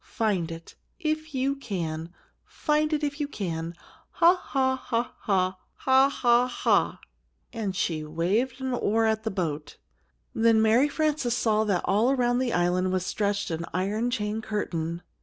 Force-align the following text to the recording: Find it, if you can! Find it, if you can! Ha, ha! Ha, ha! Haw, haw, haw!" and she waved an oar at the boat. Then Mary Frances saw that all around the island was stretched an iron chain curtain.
Find 0.03 0.51
it, 0.51 0.73
if 0.97 1.35
you 1.35 1.55
can! 1.55 2.11
Find 2.43 2.91
it, 2.91 3.03
if 3.03 3.19
you 3.21 3.27
can! 3.27 3.75
Ha, 4.13 4.35
ha! 4.35 4.75
Ha, 4.75 5.13
ha! 5.19 5.59
Haw, 5.77 6.09
haw, 6.09 6.47
haw!" 6.47 6.99
and 7.53 7.75
she 7.75 8.03
waved 8.03 8.59
an 8.61 8.73
oar 8.73 9.05
at 9.05 9.21
the 9.21 9.29
boat. 9.29 9.77
Then 10.33 10.59
Mary 10.59 10.89
Frances 10.89 11.37
saw 11.37 11.65
that 11.65 11.83
all 11.85 12.09
around 12.09 12.39
the 12.39 12.51
island 12.51 12.91
was 12.91 13.05
stretched 13.05 13.51
an 13.51 13.63
iron 13.75 14.09
chain 14.09 14.41
curtain. 14.41 15.03